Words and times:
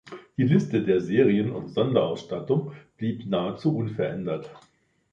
Die 0.35 0.45
Liste 0.45 0.81
der 0.83 0.99
Serien- 0.99 1.51
und 1.51 1.69
Sonderausstattung 1.69 2.71
blieb 2.97 3.27
nahezu 3.27 3.75
unverändert. 3.77 4.49